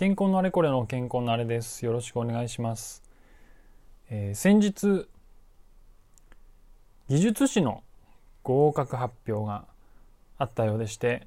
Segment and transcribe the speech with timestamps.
[0.00, 1.84] 健康のあれこれの健康のあれです。
[1.84, 3.02] よろしくお願いします。
[4.08, 5.06] えー、先日、
[7.10, 7.82] 技術士の
[8.42, 9.66] 合格発表が
[10.38, 11.26] あったようでして、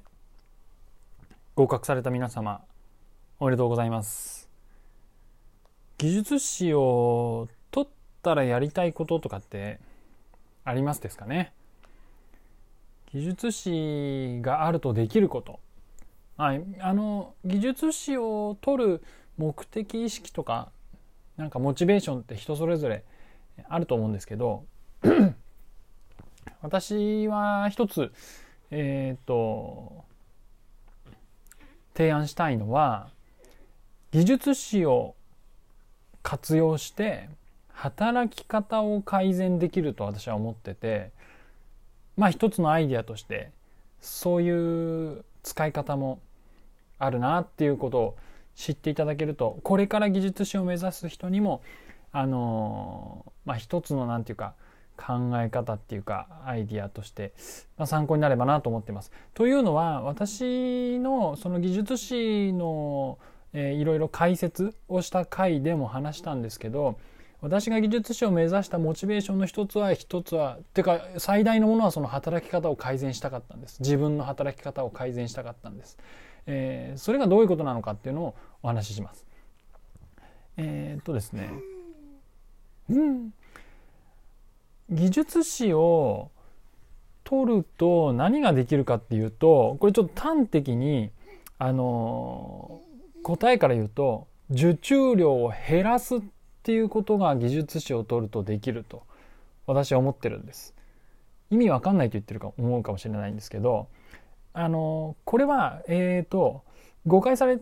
[1.54, 2.62] 合格された皆様、
[3.38, 4.50] おめでとうございます。
[5.96, 7.90] 技術士を取っ
[8.24, 9.78] たらやりたいこととかって
[10.64, 11.52] ありますですかね？
[13.12, 15.60] 技術士があるとできること
[16.36, 19.02] はい、あの技術士を取る
[19.36, 20.70] 目的意識とか
[21.36, 23.04] なんかモチベーションって人それぞれ
[23.68, 24.64] あると思うんですけど
[26.62, 28.12] 私は一つ
[28.70, 30.04] えっ、ー、と
[31.94, 33.08] 提案したいのは
[34.10, 35.14] 技術士を
[36.22, 37.28] 活用して
[37.72, 41.10] 働き方を改善できると私は思ってて
[42.16, 43.50] まあ一つのアイディアとして
[44.00, 46.18] そういう使い方も
[46.98, 48.16] あるなっていうことを
[48.56, 51.62] 知っていただけるとこれから技術士を目指す人にも
[52.10, 54.54] あのまあ一つの何て言うか
[54.96, 57.32] 考え方っていうかアイディアとして、
[57.76, 59.10] まあ、参考になればなと思ってます。
[59.34, 63.18] というのは私のその技術士の、
[63.52, 66.96] えー、いろいろ解説をした回でも話したんですけど
[67.44, 75.98] 私が技術士を目指したモチベーションの一つは一つはっていうか最大のものはその働き方を改善したかったんです自分の働き方を改善したかったんです。
[76.46, 79.26] えー、それがどういうことなのかっていうのをお話しします。
[80.56, 81.50] えー、っとですね、
[82.88, 83.30] うん、
[84.88, 86.30] 技術士を
[87.24, 91.10] 取ると何ができるかっていうとこれちょっと端的に
[91.58, 92.80] あの
[93.22, 96.20] 答えから言うと受注量を減らすっ
[96.64, 99.02] ていうことが技術士を取るとできると
[99.66, 100.74] 私は思ってるんです。
[101.50, 103.88] 意味わかんないと言ってるか思うかもしれないんですけど
[104.54, 106.64] あのこれはえっ、ー、と
[107.06, 107.58] 誤解され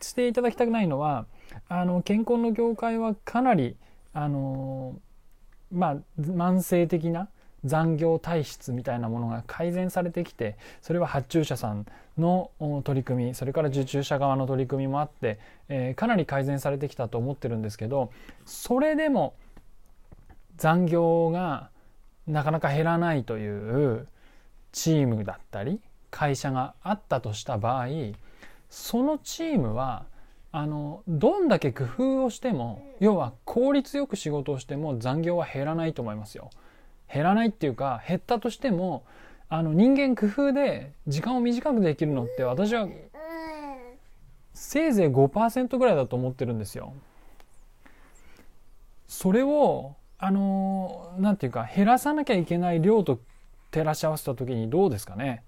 [0.00, 1.26] していただきたくないのは
[1.68, 3.76] あの健康の業界はかなり
[4.14, 4.96] あの
[5.70, 7.28] まあ慢性的な
[7.64, 11.86] 残業体質みたいなものが改善されてきてそれは発注者さん
[12.16, 12.50] の
[12.84, 15.38] 取り組みそれから受注者側の取り組みもあって、
[15.68, 18.12] えー、かなり改善されてきたと思ってるんですけど
[18.44, 19.34] それでも
[20.56, 21.70] 残業が
[22.26, 24.06] なかなか減らないという
[24.72, 25.80] チームだったり
[26.10, 27.88] 会社があったとした場合
[28.70, 30.04] そのチームは
[30.50, 36.50] あのどんだけ工夫をしても要は効率よく仕事をしても残業は減らないと思いますよ。
[37.12, 39.04] 減らないっていうか減ったとしても
[39.48, 42.88] あの人間工夫で時間を短くできるのって私は
[44.52, 46.92] せいぜい5%ぐらいだと思ってるんですよ。
[49.06, 53.20] それをあのなんていうか減らさなきゃいけない量と
[53.70, 55.44] 照らし合わせた時にどうですかね。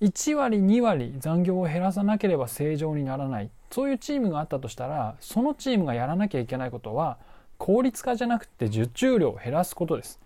[0.00, 7.18] 1割2割残業を減らさなければ正常にならないそういうチームがあったとしたらそのチームがやらなきゃいけないことは
[7.56, 10.18] 効率化じゃなくて受注量を減らすことです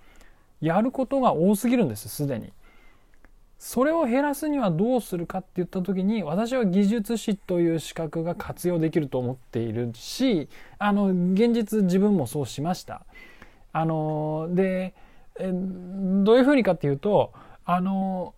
[0.60, 2.52] やることが多すぎるんですすでに
[3.58, 13.06] それを減らすにはどうするかって言った時に私は技術士という資格が活用できると思っているしあの現実自分もそうしました
[13.72, 14.94] あので
[15.38, 17.32] どういうふうにかっていうと
[17.64, 18.34] あの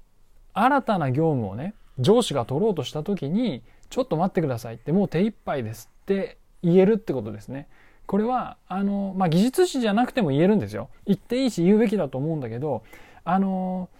[0.52, 7.68] 新たな業務をね上司が取ろうとした時にちょっと待ってくださいってもう手一杯ですって言えるってことですね。
[8.08, 10.88] これはあの、まあ、技術士じゃなくても言えるんですよ。
[11.06, 12.82] 言っていいし言うべきだと思うんだけど
[13.22, 13.90] あの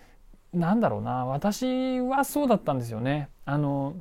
[0.55, 3.29] なんだろうな私はそうだったんですよね。
[3.45, 3.95] あの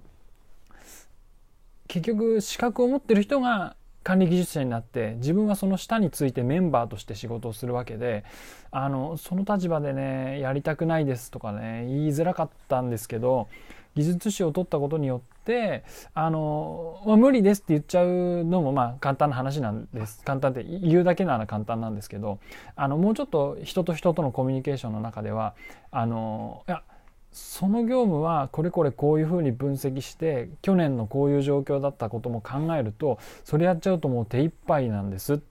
[1.89, 8.23] 結局資格を持ってる人が管理技術者になって自分はその下についてメンバーとして仕事をするわけで
[8.71, 13.49] あのその立場でねやりたくないですとかね言いづらかったんですけど
[13.97, 20.21] 技術士を取ったことによってあの、まあ、無理ですって言っちゃうのもまあ簡単な話なんです。
[20.23, 22.37] 簡単って言うだけなら簡単なんですけど
[22.75, 25.55] あのもうちょっと人と人とのコミュニケーションの中では
[25.89, 26.83] あのいや
[27.31, 35.41] その業務はこれこれこういうふうに分析して去年のこういう状況だったことも考えるとそれやっちゃうともう手一杯なんです。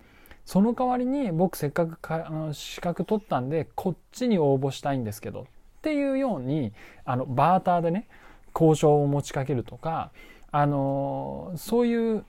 [0.45, 5.45] その代わりに僕せっかくかあの資格取ったんでこっちに応募したいんですけどっ
[5.83, 6.73] ていうように
[7.05, 8.09] あのバーターでね
[8.59, 10.11] 交渉を持ちかけるとか
[10.51, 12.25] あのそういう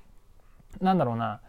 [0.82, 1.40] なんだろうな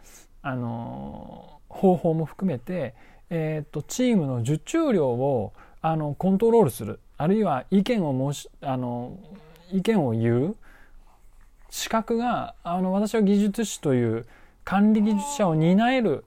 [0.41, 2.95] あの方法も含めて、
[3.29, 9.17] えーとチームの受注量をあのコントロールするあるいは意見を申しあの
[9.71, 10.55] 意見を言う
[11.69, 14.25] 資格があの私は技術士という
[14.63, 16.25] 管理技術者を担える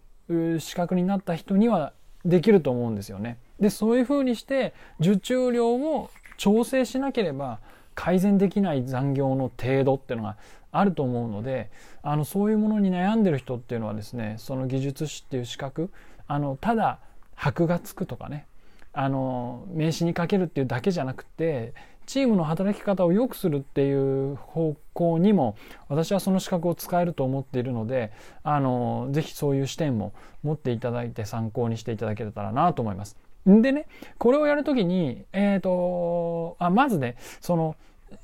[0.61, 1.93] 資格になった人には
[2.25, 3.39] できると思うんですよね。
[3.61, 7.61] でそういうふうにして受注量を調整しなければ
[7.95, 10.37] 改善できない残業の程度っていうのが
[10.71, 11.71] あると思うので
[12.03, 15.91] あのそういうものに悩んでる人っていうのはですねその技術士っていう資格
[16.27, 16.99] あのただ
[17.35, 18.47] 箔がつくとかね
[18.93, 21.75] あの名刺にかけるっていうだけじゃなくて
[22.07, 25.57] チームの働き方を良くするっていう方向にも
[25.89, 28.13] 私はその資格を使えると思っているので
[28.43, 30.13] あのぜひそういう視点も
[30.43, 33.17] 持っていただいて参考にしていただけたらなと思います。
[33.47, 33.87] でね
[34.19, 37.77] これをやるときに、えーと、あまずねその、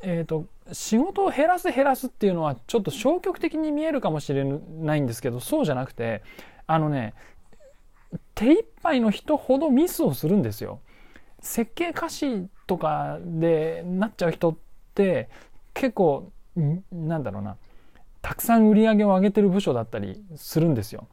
[0.03, 6.23] えーと仕事を減らす減らすっていうのはちょっと消極的に見えるかもしれないんですけどそうじゃなくて
[6.67, 7.15] あのね
[8.35, 10.81] 手一杯の人ほどミスをするんですよ。
[11.41, 14.57] 設計歌詞とかでなっちゃう人っ
[14.95, 15.29] て
[15.75, 16.31] 結構
[16.93, 17.57] なんだろうな
[18.23, 21.09] たくさん売り上げを上げてる部署だったりするんですよ。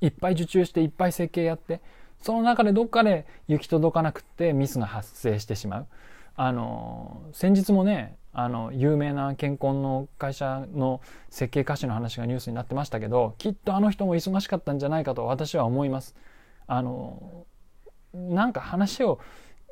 [0.00, 1.80] いっぱい受注していっぱい設計やって
[2.20, 5.86] その中でどっかで行き届かなくってミスが発生してしまう。
[6.36, 11.00] あの先日もねあの有名な健康の会社の
[11.30, 16.14] 設計歌手の話がニュースになってましたけどきっとあの人も忙しかったんじゃないかと私は思います。
[16.66, 17.46] あの
[18.12, 19.20] なんか話を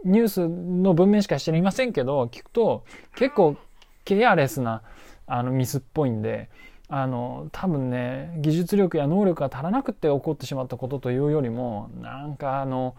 [0.05, 2.85] ニュースの文面しかしていませんけど聞くと
[3.17, 3.57] 結構
[4.05, 4.83] ケアレスな
[5.27, 6.49] あのミスっぽいんで
[6.89, 12.97] あの多分ね技術力や能力が足らなくて起こってしまったことというよりもなんかあの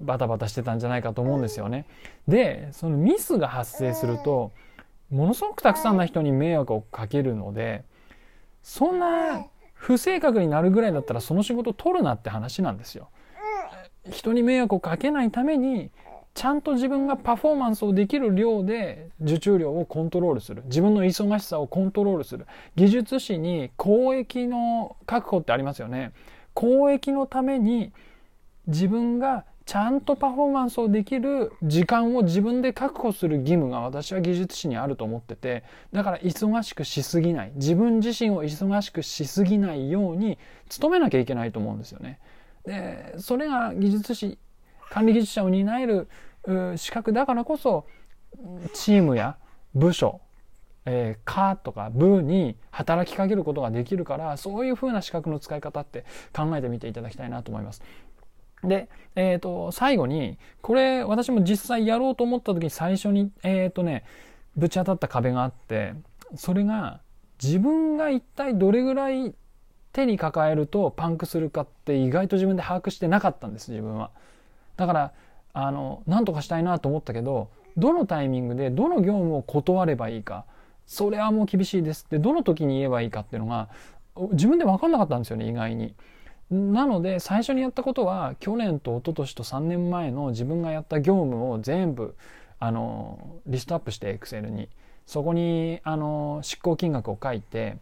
[0.00, 1.84] バタバタしてたんじゃないかと思うんですよね。
[2.26, 4.52] でそのミスが発生すると
[5.10, 7.84] ものすごくたくさんの人に迷惑をかけるので
[8.62, 9.44] そんな
[9.74, 13.08] 不正確になるぐらいだったらその仕事取るなって話なんですよ。
[14.10, 15.90] 人に迷惑をかけないために
[16.34, 20.62] ちゃんと自分がパフォーマンスをできる量で受注量をコントロールする。
[20.66, 22.46] 自分の忙しさをコントロールする。
[22.76, 26.12] 技術士に公益の確保ってありますよね。
[26.54, 27.92] 公益のために
[28.66, 35.64] 自分がちゃんとパフォーマンスをできる時間を自分で確保する義務が私は技術士にあると思ってて。
[35.92, 37.52] だから忙しくしすぎない。
[37.56, 40.38] 自分自身を忙しくしすぎないように
[40.80, 42.18] 努めなきゃいけないと思うんですよね。
[42.64, 44.38] でそれが技術士
[44.90, 46.08] 管理技術者を担える
[46.76, 47.86] 資格だからこそ
[48.74, 49.36] チームや
[49.74, 50.20] 部署
[50.86, 56.04] えー、かとか部に働きかけることができるからそういうふうな資格の使い方って
[56.34, 57.82] 考えてみていただきたいなと思います。
[58.64, 64.04] で、えっ、ー、と、最後に、これ私も実際やろうと思った時に最初に、えっ、ー、とね、
[64.56, 65.94] ぶち当たった壁があって、
[66.36, 67.00] それが
[67.42, 69.34] 自分が一体どれぐらい
[69.92, 74.10] 手に抱えるとパンクするかって意外と自分で把握してなかったんです自分は。
[74.80, 75.12] だから
[75.52, 80.44] あの何とかしたいなと思ったけどどのタイミングでどの業務を断ればいいか
[80.86, 83.68] それはもう厳しいですってどの時に言えばいいかっていうのが
[84.32, 85.94] 自分で分かんなかったんですよね意外に。
[86.50, 92.16] なので最初にやったことは去年と一昨年と3年前の自分がやった業務を全部
[92.58, 94.68] あのリストアップして Excel に
[95.06, 97.76] そこにあの執行金額を書いて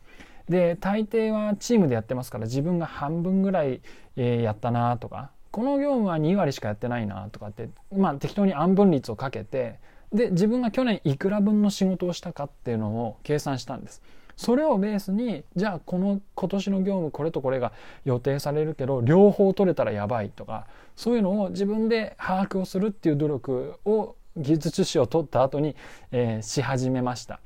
[0.51, 3.81] で大抵はチームでやってますから自分が半分ぐらい、
[4.17, 9.81] えー、やったなとかこの業務は2割しかやってないなとかってまあ適当に暗分率をかけて
[10.13, 14.01] で自分が去年いくら分の仕事をしたかっていうのを計算したんです。
[14.37, 17.73] それをベースにじゃあこの今年の業務これとこれが
[18.05, 25.75] 予定されるけど両方取れたらやばいとかそういうのを自分で把握をするっていう努力を技術士を取った後に、
[26.13, 27.41] えー、し始めました。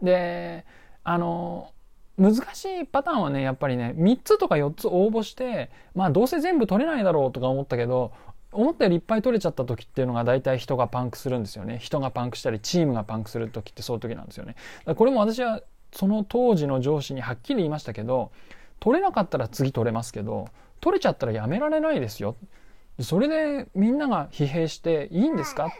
[0.00, 0.64] で
[1.02, 1.72] あの
[2.18, 8.12] 難しいパターンはね、やっぱりね、3つとか4つ応募して、まあどうせ全部取れないだろうとか思ったけど、
[8.52, 11.78] 思ったよりいっぱい取れちゃった時っていうのが大体人がパンクするんですよね。
[11.78, 14.56] 人がパンクしたり、チームがパンクする時ってそういう時なんですよね。
[14.94, 15.60] これも私は
[15.92, 18.30] その当時の上司にはっきり言いましたけど、
[18.80, 20.48] 取れなかったら次取れますけど、
[20.80, 22.36] 取れちゃったらやめられないですよ。
[23.00, 25.66] それでみんなが疲弊していいんですか？
[25.66, 25.70] っ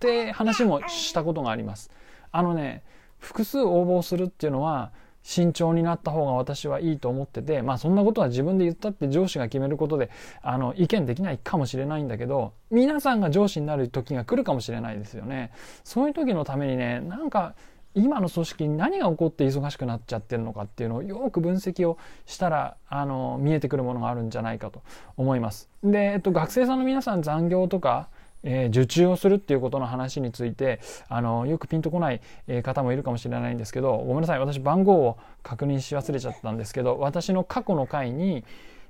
[0.00, 1.90] て話もしたことがあります。
[2.30, 2.82] あのね、
[3.18, 4.90] 複数応募するっていうのは、
[5.22, 10.10] 慎重になった方が私はいいと思っててまあそんなことは自分で言ったって上司が決めることで
[10.42, 15.52] あの意見できないかもしれないんだけど皆さんが上司になる時が来るかもしれないですよね。
[15.84, 17.54] そういう時のためにねなんか
[17.94, 24.82] 今の組織に何が起こって忙しくなっちゃってるのかっていうのをよく分析をしたらあの見えてくるものがあるんじゃないかと
[25.16, 25.68] 思います。
[25.84, 28.08] で、えっと、学生さんの皆さん残業とか
[28.42, 32.20] えー、受注をするっていうことの話についてあのよくピンとこない
[32.62, 38.44] 方もいるかもしれないんですけどごめんなさい私番号を確認し忘れちゃったんですけど私の過去の回に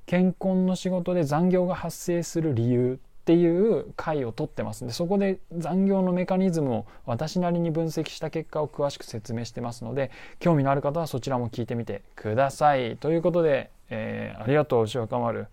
[0.06, 4.84] 健康の仕事で残業が発生する理由っていう回を取ってます。
[4.84, 12.96] んでそこで残業のメカニズムを私なりに分析した結果を詳しく説明してますので興味のある方はそちらも聞いてみてください。
[12.96, 15.46] ということで、えー、ありがとう牛若丸。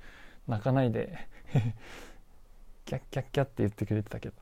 [0.47, 1.13] 泣かないで。
[2.89, 4.35] キャッキャッキャって言ってくれてたけど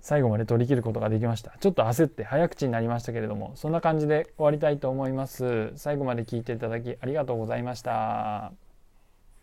[0.00, 1.56] 最後まで取り切ることができました。
[1.58, 5.72] ちょっと焦って早口になりましたけれども、そんな感じで終わりたいと思います。
[5.76, 8.52] 最後まで聞いていただきありがとうございました。